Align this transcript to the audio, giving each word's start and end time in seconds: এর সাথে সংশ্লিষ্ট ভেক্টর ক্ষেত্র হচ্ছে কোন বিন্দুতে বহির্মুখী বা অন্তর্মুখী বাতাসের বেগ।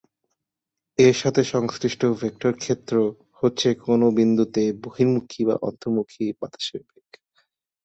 এর 0.99 1.15
সাথে 1.17 1.41
সংশ্লিষ্ট 1.53 2.01
ভেক্টর 2.21 2.53
ক্ষেত্র 2.57 2.95
হচ্ছে 3.39 3.67
কোন 3.81 4.01
বিন্দুতে 4.17 4.63
বহির্মুখী 4.83 5.41
বা 5.47 5.55
অন্তর্মুখী 5.67 6.25
বাতাসের 6.39 6.81
বেগ। 6.87 7.07